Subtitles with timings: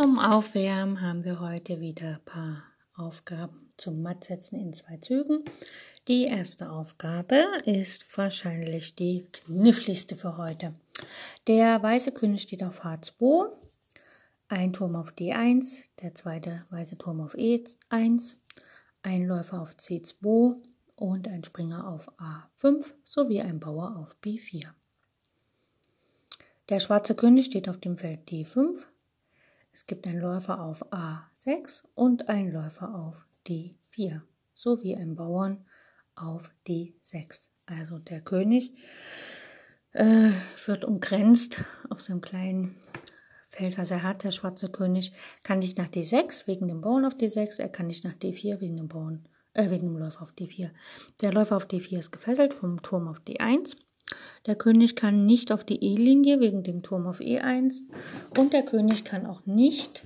[0.00, 2.62] Zum Aufwärmen haben wir heute wieder ein paar
[2.94, 5.42] Aufgaben zum Mattsetzen in zwei Zügen.
[6.06, 10.72] Die erste Aufgabe ist wahrscheinlich die kniffligste für heute.
[11.48, 13.50] Der weiße König steht auf H2,
[14.46, 18.36] ein Turm auf D1, der zweite weiße Turm auf E1,
[19.02, 20.58] ein Läufer auf C2
[20.94, 24.68] und ein Springer auf A5 sowie ein Bauer auf B4.
[26.68, 28.84] Der schwarze König steht auf dem Feld D5,
[29.78, 35.64] es gibt einen Läufer auf A6 und einen Läufer auf D4 sowie einen Bauern
[36.16, 37.50] auf D6.
[37.64, 38.72] Also der König
[39.92, 40.30] äh,
[40.66, 42.74] wird umgrenzt auf seinem kleinen
[43.50, 44.24] Feld, was er hat.
[44.24, 45.12] Der schwarze König
[45.44, 48.78] kann nicht nach D6 wegen dem Bauern auf D6, er kann nicht nach D4 wegen
[48.78, 50.70] dem Bauern, äh, wegen dem Läufer auf D4.
[51.20, 53.76] Der Läufer auf D4 ist gefesselt vom Turm auf D1
[54.46, 57.80] der König kann nicht auf die E-Linie wegen dem Turm auf E1
[58.38, 60.04] und der König kann auch nicht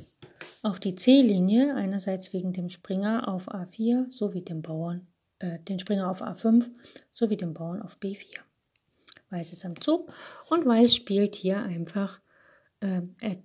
[0.63, 5.07] auf die C-Linie, einerseits wegen dem Springer auf A4 sowie dem Bauern,
[5.39, 6.71] äh, den Springer auf A5
[7.13, 8.39] sowie dem Bauern auf B4.
[9.31, 10.13] Weiß ist am Zug
[10.51, 12.21] und Weiß spielt hier einfach,
[12.81, 13.37] äh, er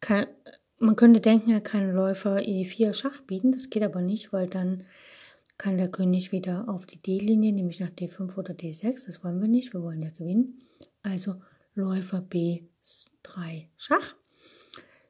[0.00, 0.26] kann,
[0.78, 4.84] man könnte denken, er kann Läufer E4 Schach bieten, das geht aber nicht, weil dann
[5.58, 9.06] kann der König wieder auf die D-Linie, nämlich nach D5 oder D6.
[9.06, 10.58] Das wollen wir nicht, wir wollen ja gewinnen.
[11.02, 11.36] Also
[11.74, 14.14] Läufer B3 Schach.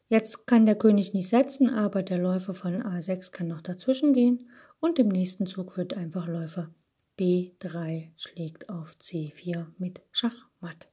[0.08, 4.48] Jetzt kann der König nicht setzen, aber der Läufer von A6 kann noch dazwischen gehen
[4.78, 6.71] und im nächsten Zug wird einfach Läufer
[7.19, 10.88] B3 schlägt auf C4 mit Schachmatt.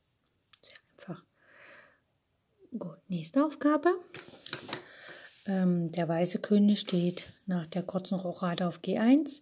[0.61, 1.25] Sehr einfach.
[2.77, 3.89] Gut, nächste Aufgabe.
[5.45, 9.41] Ähm, der weiße König steht nach der kurzen Rochade auf G1,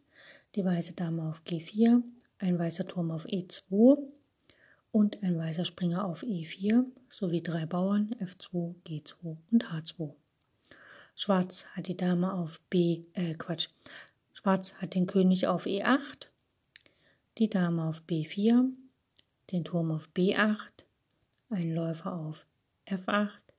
[0.55, 2.01] die weiße Dame auf G4,
[2.39, 4.01] ein weißer Turm auf E2
[4.91, 10.13] und ein weißer Springer auf E4 sowie drei Bauern F2, G2 und H2.
[11.15, 13.69] Schwarz hat die Dame auf B, äh Quatsch,
[14.33, 16.29] Schwarz hat den König auf E8,
[17.37, 18.71] die Dame auf B4,
[19.51, 20.83] den Turm auf B8,
[21.51, 22.47] einen Läufer auf
[22.87, 23.50] F8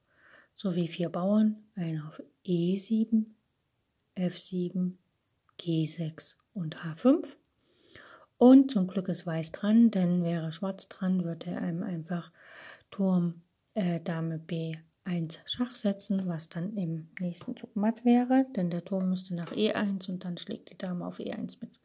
[0.63, 3.25] sowie vier Bauern, einen auf E7,
[4.17, 4.93] F7,
[5.59, 7.25] G6 und H5.
[8.39, 12.31] Und zum Glück ist Weiß dran, denn wäre Schwarz dran, würde er einem einfach
[12.93, 13.43] Turm
[13.75, 19.09] äh, Dame B1 Schach setzen, was dann im nächsten Zug matt wäre, denn der Turm
[19.09, 21.81] müsste nach E1 und dann schlägt die Dame auf E1 mit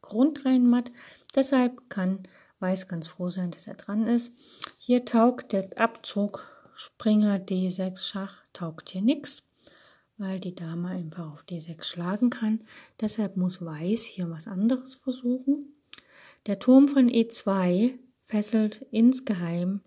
[0.00, 0.90] Grund rein matt.
[1.34, 2.26] Deshalb kann
[2.60, 4.32] Weiß ganz froh sein, dass er dran ist.
[4.78, 6.51] Hier taugt der Abzug
[6.84, 9.44] Springer D6 Schach taugt hier nichts,
[10.18, 12.64] weil die Dame einfach auf D6 schlagen kann.
[13.00, 15.76] Deshalb muss Weiß hier was anderes versuchen.
[16.46, 19.80] Der Turm von E2 fesselt insgeheim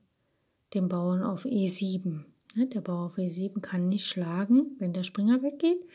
[0.74, 2.24] den Bauern auf E7.
[2.56, 5.86] Ne, der Bauer auf E7 kann nicht schlagen, wenn der Springer weggeht.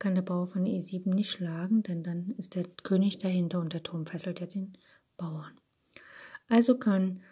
[0.00, 3.84] Kann der Bauer von E7 nicht schlagen, denn dann ist der König dahinter und der
[3.84, 4.76] Turm fesselt ja den
[5.16, 5.52] Bauern.
[6.48, 7.22] Also kann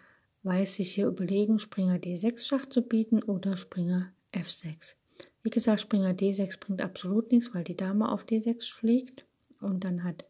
[0.47, 4.95] Weiß sich hier überlegen, Springer D6 Schach zu bieten oder Springer F6.
[5.43, 9.25] Wie gesagt, Springer D6 bringt absolut nichts, weil die Dame auf D6 schlägt
[9.59, 10.23] und dann hat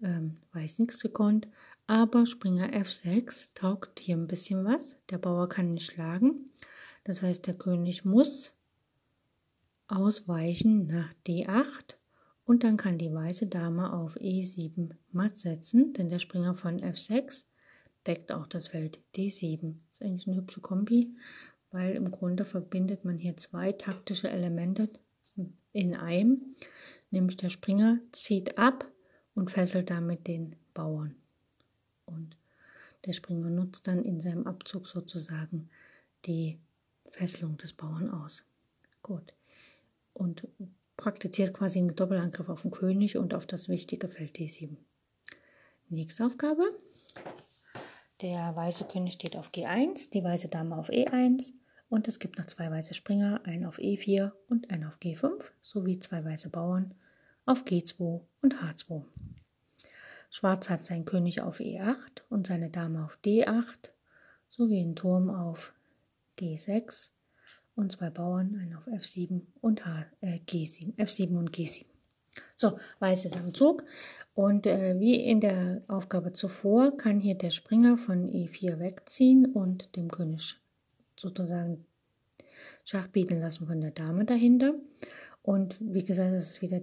[0.00, 1.48] ähm, Weiß nichts gekonnt.
[1.88, 4.96] Aber Springer F6 taugt hier ein bisschen was.
[5.10, 6.50] Der Bauer kann nicht schlagen.
[7.04, 8.54] Das heißt, der König muss
[9.88, 11.96] ausweichen nach D8
[12.44, 17.44] und dann kann die weiße Dame auf E7 matt setzen, denn der Springer von F6
[18.06, 19.74] deckt auch das Feld D7.
[19.88, 21.14] Das ist eigentlich eine hübsche Kombi,
[21.70, 24.90] weil im Grunde verbindet man hier zwei taktische Elemente
[25.72, 26.56] in einem,
[27.10, 28.90] nämlich der Springer zieht ab
[29.34, 31.16] und fesselt damit den Bauern.
[32.04, 32.36] Und
[33.06, 35.70] der Springer nutzt dann in seinem Abzug sozusagen
[36.26, 36.58] die
[37.10, 38.44] Fesselung des Bauern aus.
[39.02, 39.32] Gut.
[40.12, 40.46] Und
[40.96, 44.76] praktiziert quasi einen Doppelangriff auf den König und auf das wichtige Feld D7.
[45.88, 46.78] Nächste Aufgabe.
[48.22, 51.54] Der weiße König steht auf G1, die weiße Dame auf E1
[51.88, 55.98] und es gibt noch zwei weiße Springer, einen auf E4 und einen auf G5 sowie
[55.98, 56.94] zwei weiße Bauern
[57.46, 59.02] auf G2 und H2.
[60.30, 63.90] Schwarz hat seinen König auf E8 und seine Dame auf D8
[64.48, 65.74] sowie einen Turm auf
[66.38, 67.10] D6
[67.74, 71.91] und zwei Bauern, einen auf F7 und H, äh, G7, F7 und G7.
[72.54, 73.84] So, Weiß ist am Zug
[74.34, 79.94] und äh, wie in der Aufgabe zuvor kann hier der Springer von E4 wegziehen und
[79.96, 80.56] dem König
[81.16, 81.84] sozusagen
[82.84, 84.74] Schach bieten lassen von der Dame dahinter.
[85.42, 86.80] Und wie gesagt, es ist wieder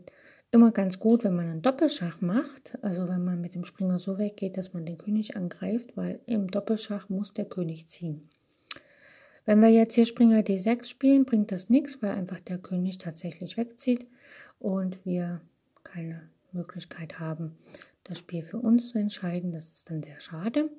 [0.52, 4.18] immer ganz gut, wenn man einen Doppelschach macht, also wenn man mit dem Springer so
[4.18, 8.30] weggeht, dass man den König angreift, weil im Doppelschach muss der König ziehen.
[9.46, 13.58] Wenn wir jetzt hier Springer D6 spielen, bringt das nichts, weil einfach der König tatsächlich
[13.58, 14.08] wegzieht
[14.60, 15.42] und wir
[15.84, 17.58] keine Möglichkeit haben,
[18.04, 19.52] das Spiel für uns zu entscheiden.
[19.52, 20.70] Das ist dann sehr schade.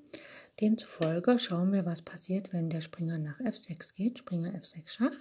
[0.61, 4.19] Demzufolge schauen wir, was passiert, wenn der Springer nach F6 geht.
[4.19, 5.17] Springer F6 Schach.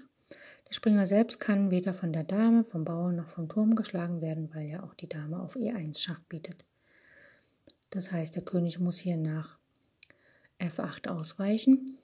[0.67, 4.53] Der Springer selbst kann weder von der Dame, vom Bauern noch vom Turm geschlagen werden,
[4.53, 6.65] weil ja auch die Dame auf E1 Schach bietet.
[7.89, 9.57] Das heißt, der König muss hier nach
[10.59, 11.97] F8 ausweichen.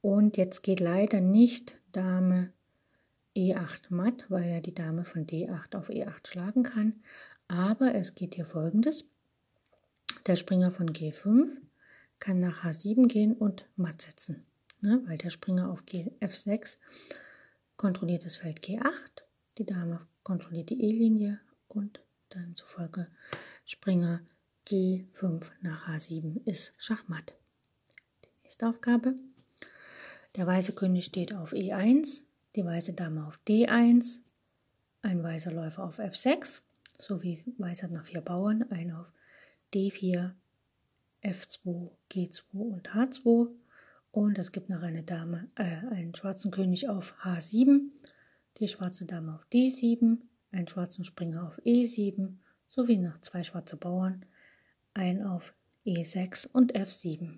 [0.00, 2.52] Und jetzt geht leider nicht Dame
[3.36, 6.94] E8 matt, weil er die Dame von D8 auf E8 schlagen kann.
[7.48, 9.04] Aber es geht hier folgendes.
[10.26, 11.58] Der Springer von G5
[12.18, 14.44] kann nach H7 gehen und matt setzen,
[14.80, 16.78] ne, weil der Springer auf G, F6
[17.76, 19.22] kontrolliert das Feld G8,
[19.58, 22.00] die Dame kontrolliert die E-Linie und
[22.30, 23.06] dann zufolge
[23.64, 24.22] Springer
[24.66, 27.34] G5 nach H7 ist Schachmatt.
[28.24, 29.14] Die nächste Aufgabe.
[30.34, 32.22] Der weiße König steht auf E1,
[32.56, 34.20] die weiße Dame auf D1,
[35.02, 36.62] ein weißer Läufer auf F6,
[36.98, 39.12] sowie Weiß hat noch vier Bauern, ein auf
[39.74, 40.32] D4,
[41.22, 43.50] F2, G2 und H2.
[44.10, 47.90] Und es gibt noch eine Dame, äh, einen schwarzen König auf H7,
[48.58, 50.18] die schwarze Dame auf D7,
[50.50, 52.36] einen schwarzen Springer auf E7,
[52.66, 54.24] sowie noch zwei schwarze Bauern,
[54.94, 55.54] ein auf
[55.84, 57.36] E6 und F7.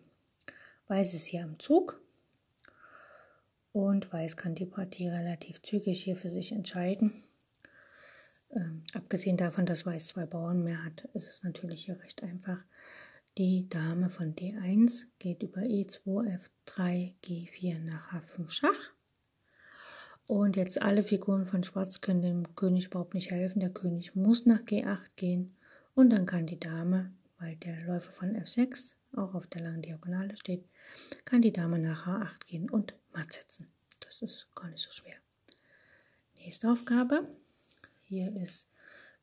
[0.87, 2.01] Weiß ist hier am Zug
[3.73, 7.25] und Weiß kann die Partie relativ zügig hier für sich entscheiden.
[8.51, 12.65] Ähm, abgesehen davon, dass Weiß zwei Bauern mehr hat, ist es natürlich hier recht einfach.
[13.37, 18.93] Die Dame von D1 geht über E2, F3, G4 nach H5 Schach.
[20.27, 23.61] Und jetzt alle Figuren von Schwarz können dem König überhaupt nicht helfen.
[23.61, 25.57] Der König muss nach G8 gehen
[25.95, 30.37] und dann kann die Dame, weil der Läufer von F6 auch auf der langen Diagonale
[30.37, 30.69] steht,
[31.25, 33.67] kann die Dame nach H8 gehen und matt setzen.
[33.99, 35.17] Das ist gar nicht so schwer.
[36.37, 37.29] Nächste Aufgabe.
[38.05, 38.69] Hier ist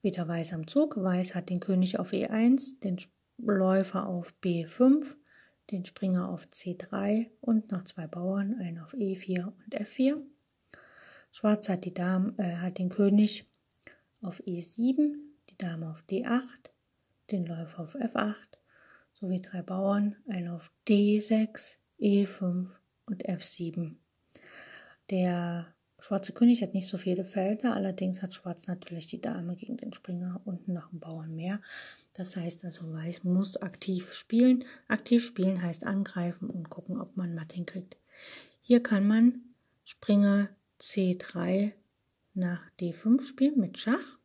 [0.01, 0.97] wieder Weiß am Zug.
[0.97, 2.97] Weiß hat den König auf E1, den
[3.37, 5.15] Läufer auf B5,
[5.71, 10.21] den Springer auf C3 und noch zwei Bauern, einen auf E4 und F4.
[11.31, 13.45] Schwarz hat, die Dame, äh, hat den König
[14.21, 15.15] auf E7,
[15.49, 16.69] die Dame auf D8,
[17.31, 18.57] den Läufer auf F8
[19.13, 23.95] sowie drei Bauern, einen auf D6, E5 und F7.
[25.09, 25.67] Der
[25.99, 29.93] Schwarze König hat nicht so viele Felder, allerdings hat Schwarz natürlich die Dame gegen den
[29.93, 31.61] Springer und noch einen Bauern mehr.
[32.13, 34.65] Das heißt also, Weiß muss aktiv spielen.
[34.87, 37.97] Aktiv spielen heißt angreifen und gucken, ob man matt hinkriegt.
[38.61, 39.41] Hier kann man
[39.83, 40.49] Springer
[40.79, 41.73] C3
[42.33, 44.19] nach D5 spielen mit Schach.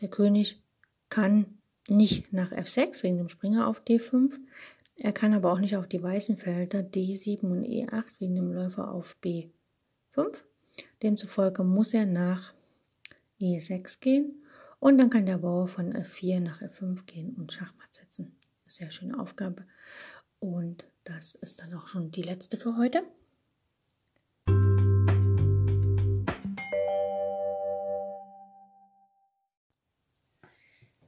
[0.00, 0.60] Der König
[1.08, 4.38] kann nicht nach F6 wegen dem Springer auf D5.
[5.00, 8.92] Er kann aber auch nicht auf die weißen Felder D7 und E8 wegen dem Läufer
[8.92, 9.50] auf B5.
[11.02, 12.54] Demzufolge muss er nach
[13.40, 14.44] E6 gehen
[14.78, 18.36] und dann kann der Bauer von F4 nach F5 gehen und Schachmatt setzen.
[18.66, 19.66] Sehr schöne Aufgabe.
[20.38, 23.02] Und das ist dann auch schon die letzte für heute.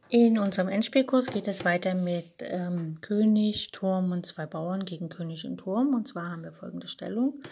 [0.09, 5.45] In unserem Endspielkurs geht es weiter mit ähm, König, Turm und zwei Bauern gegen König
[5.45, 5.95] und Turm.
[5.95, 7.43] Und zwar haben wir folgende Stellung.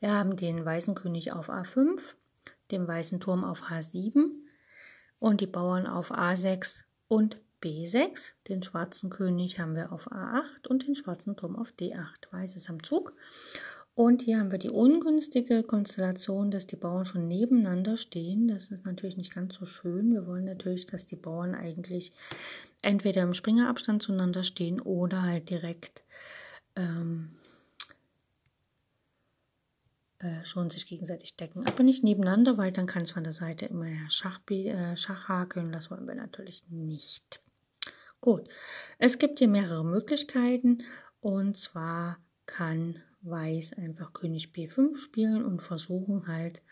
[0.00, 1.98] Wir haben den weißen König auf A5,
[2.70, 4.30] den weißen Turm auf H7
[5.18, 6.76] und die Bauern auf A6
[7.08, 8.30] und B6.
[8.48, 12.32] Den schwarzen König haben wir auf A8 und den schwarzen Turm auf D8.
[12.32, 13.12] Weiß ist am Zug.
[13.98, 18.46] Und hier haben wir die ungünstige Konstellation, dass die Bauern schon nebeneinander stehen.
[18.46, 20.12] Das ist natürlich nicht ganz so schön.
[20.12, 22.12] Wir wollen natürlich, dass die Bauern eigentlich
[22.80, 26.04] entweder im Springerabstand zueinander stehen oder halt direkt
[26.76, 27.32] ähm,
[30.20, 31.66] äh, schon sich gegenseitig decken.
[31.66, 35.72] Aber nicht nebeneinander, weil dann kann es von der Seite immer Schach, äh, Schach hakeln.
[35.72, 37.42] Das wollen wir natürlich nicht.
[38.20, 38.48] Gut,
[39.00, 40.84] es gibt hier mehrere Möglichkeiten.
[41.20, 46.62] Und zwar kann Weiß einfach König B5 spielen und versuchen halt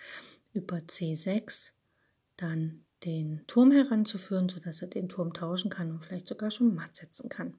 [0.52, 1.72] über C6
[2.36, 6.96] dann den Turm heranzuführen, sodass er den Turm tauschen kann und vielleicht sogar schon matt
[6.96, 7.54] setzen kann.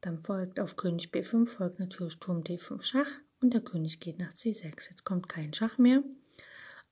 [0.00, 4.32] Dann folgt auf König B5 folgt natürlich Turm D5 Schach und der König geht nach
[4.32, 4.90] C6.
[4.90, 6.02] Jetzt kommt kein Schach mehr,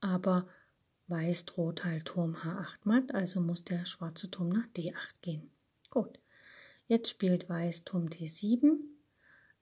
[0.01, 0.49] aber
[1.09, 5.51] Weiß droht halt Turm H8 matt, also muss der schwarze Turm nach D8 gehen.
[5.91, 6.19] Gut,
[6.87, 8.79] jetzt spielt Weiß Turm D7.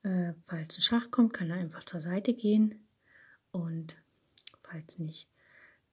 [0.03, 2.87] Äh, falls ein Schach kommt, kann er einfach zur Seite gehen
[3.51, 3.95] und
[4.63, 5.29] falls nicht,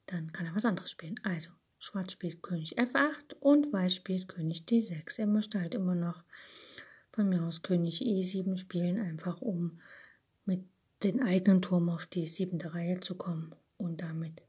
[0.06, 1.20] dann kann er was anderes spielen.
[1.24, 1.50] Also
[1.80, 5.20] Schwarz spielt König F8 und Weiß spielt König D6.
[5.20, 6.24] Er möchte halt immer noch
[7.12, 9.80] von mir aus König E7 spielen, einfach um
[10.46, 10.64] mit
[11.04, 14.42] den eigenen Turm auf die siebente Reihe zu kommen und damit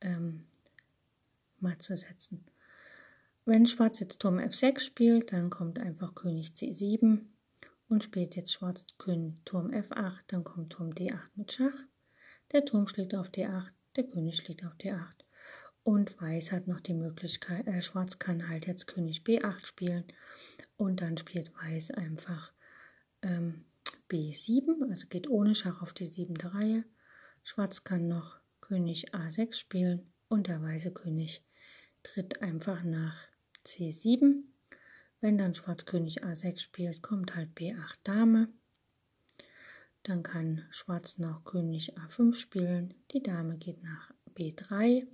[0.00, 0.46] ähm,
[1.60, 2.44] matt zu setzen.
[3.44, 7.22] Wenn Schwarz jetzt Turm F6 spielt, dann kommt einfach König C7
[7.92, 11.76] und spielt jetzt Schwarz König Turm F8, dann kommt Turm D8 mit Schach.
[12.50, 15.12] Der Turm schlägt auf D8, der König schlägt auf D8.
[15.84, 20.04] Und Weiß hat noch die Möglichkeit, äh, Schwarz kann halt jetzt König B8 spielen
[20.78, 22.54] und dann spielt Weiß einfach
[23.20, 23.66] ähm,
[24.08, 26.84] B7, also geht ohne Schach auf die siebente Reihe.
[27.42, 31.44] Schwarz kann noch König A6 spielen und der weiße König
[32.02, 33.18] tritt einfach nach
[33.66, 34.44] C7.
[35.22, 38.48] Wenn dann Schwarz König A6 spielt, kommt halt B8 Dame.
[40.02, 45.06] Dann kann Schwarz noch König A5 spielen, die Dame geht nach B3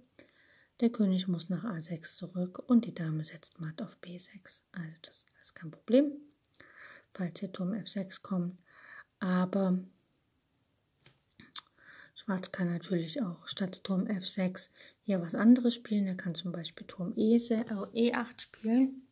[0.80, 4.62] der König muss nach A6 zurück und die Dame setzt matt auf B6.
[4.70, 6.12] Also das ist kein Problem,
[7.12, 8.56] falls hier Turm F6 kommt.
[9.18, 9.78] Aber
[12.14, 14.70] Schwarz kann natürlich auch statt Turm F6
[15.02, 16.06] hier was anderes spielen.
[16.06, 19.07] Er kann zum Beispiel Turm E8 e spielen.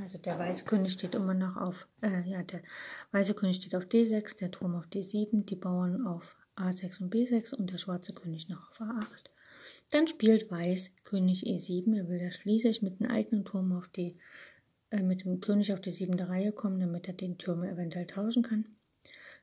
[0.00, 2.62] Also der weiße König steht immer noch auf, äh, ja, der
[3.12, 7.54] weiße König steht auf D6, der Turm auf D7, die Bauern auf A6 und B6
[7.54, 9.30] und der schwarze König noch auf A8.
[9.90, 11.96] Dann spielt Weiß König E7.
[11.96, 14.16] Er will ja schließlich mit dem eigenen Turm auf die,
[14.90, 18.42] äh, mit dem König auf die siebente Reihe kommen, damit er den Turm eventuell tauschen
[18.42, 18.66] kann.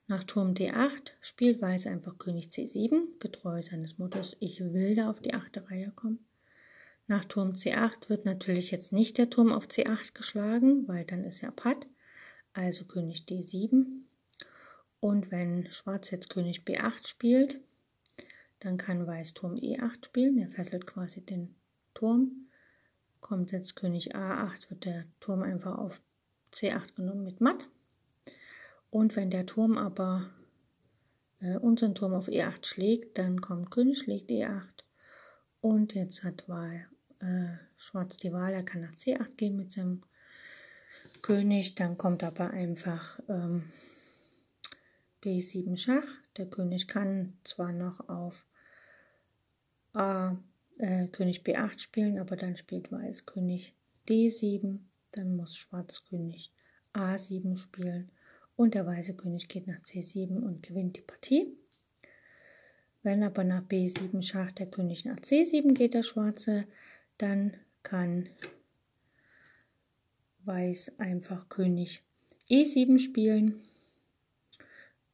[0.08, 5.20] Nach Turm D8 spielt Weiß einfach König C7, getreu seines Mottos, ich will da auf
[5.20, 6.26] die achte Reihe kommen.
[7.10, 11.42] Nach Turm C8 wird natürlich jetzt nicht der Turm auf C8 geschlagen, weil dann ist
[11.42, 11.88] ja Patt,
[12.54, 13.88] also König D7.
[15.00, 17.62] Und wenn Schwarz jetzt König B8 spielt,
[18.60, 21.56] dann kann Weiß Turm E8 spielen, er fesselt quasi den
[21.96, 22.48] Turm.
[23.22, 26.04] Kommt jetzt König A8, wird der Turm einfach auf
[26.54, 27.66] C8 genommen mit Matt.
[28.92, 30.30] Und wenn der Turm aber
[31.40, 34.84] äh, unseren Turm auf E8 schlägt, dann kommt König schlägt E8.
[35.60, 36.88] Und jetzt hat Wahl,
[37.20, 40.04] äh, Schwarz die Wahl, er kann nach C8 gehen mit seinem
[41.22, 41.76] König.
[41.76, 43.64] Dann kommt aber einfach ähm,
[45.24, 46.08] B7 Schach.
[46.38, 48.46] Der König kann zwar noch auf
[49.94, 50.38] A,
[50.78, 53.76] äh, König B8 spielen, aber dann spielt Weiß König
[54.08, 54.80] D7,
[55.12, 56.52] dann muss Schwarz König
[56.94, 58.12] A7 spielen
[58.56, 61.58] und der weiße König geht nach C7 und gewinnt die Partie.
[63.04, 66.66] Wenn aber nach B7 Schach der König nach C7 geht, der Schwarze,
[67.20, 68.28] dann kann
[70.46, 72.02] Weiß einfach König
[72.50, 73.62] E7 spielen.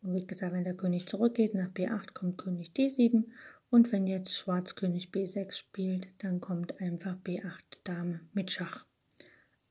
[0.02, 3.26] Und wie gesagt, wenn der König zurückgeht, nach B8 kommt König D7
[3.70, 8.86] und wenn jetzt Schwarz König B6 spielt, dann kommt einfach B8 Dame mit Schach.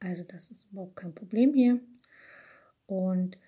[0.01, 1.81] Also das ist überhaupt kein Problem hier.
[2.87, 3.39] Und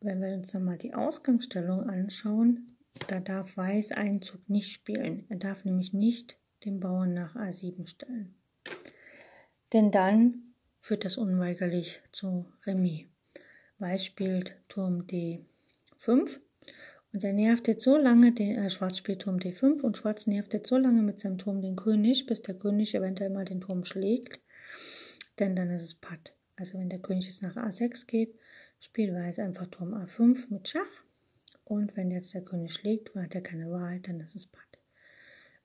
[0.00, 2.76] wenn wir uns nochmal die Ausgangsstellung anschauen,
[3.08, 5.24] da darf Weiß einen Zug nicht spielen.
[5.28, 8.34] Er darf nämlich nicht den Bauern nach A7 stellen.
[9.72, 13.06] Denn dann führt das unweigerlich zu Remis.
[13.78, 16.40] Weiß spielt Turm D5
[17.12, 20.52] und er nervt jetzt so lange den äh, Schwarz spielt Turm D5 und Schwarz nervt
[20.52, 23.84] jetzt so lange mit seinem Turm den König, bis der König eventuell mal den Turm
[23.84, 24.40] schlägt.
[25.38, 26.34] Denn dann ist es Patt.
[26.56, 28.34] Also wenn der König jetzt nach A6 geht,
[28.80, 31.04] spielt Weiß einfach Turm A5 mit Schach.
[31.64, 34.67] Und wenn jetzt der König schlägt, hat er keine Wahl, dann ist es Patt.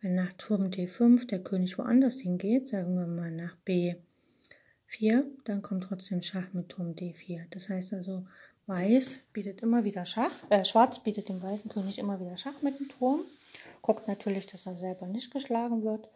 [0.03, 5.85] Wenn nach Turm D5 der König woanders hingeht, sagen wir mal nach B4, dann kommt
[5.85, 7.45] trotzdem Schach mit Turm D4.
[7.51, 8.25] Das heißt also,
[8.67, 12.77] Weiß bietet immer wieder Schach, äh, Schwarz bietet dem weißen König immer wieder Schach mit
[12.79, 13.21] dem Turm,
[13.81, 16.09] guckt natürlich, dass er selber nicht geschlagen wird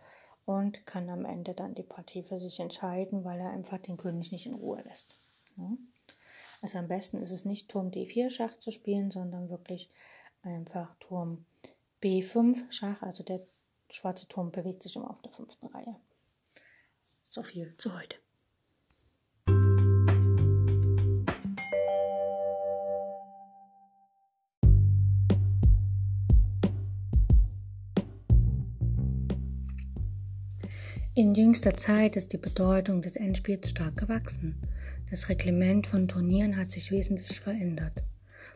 [0.45, 4.33] und kann am Ende dann die Partie für sich entscheiden, weil er einfach den König
[4.33, 5.15] nicht in Ruhe lässt.
[5.57, 5.71] Ja?
[6.61, 9.89] Also am besten ist es nicht Turm D4 Schach zu spielen, sondern wirklich
[10.41, 11.45] einfach Turm
[12.01, 13.41] B5 Schach, also der
[13.89, 15.95] schwarze Turm bewegt sich immer auf der fünften Reihe.
[17.25, 18.17] So viel zu heute.
[31.17, 34.61] In jüngster Zeit ist die Bedeutung des Endspiels stark gewachsen.
[35.09, 38.03] Das Reglement von Turnieren hat sich wesentlich verändert.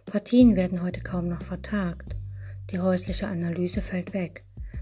[0.06, 2.16] Partien werden heute kaum noch vertagt.
[2.70, 4.44] Die häusliche Analyse fällt weg.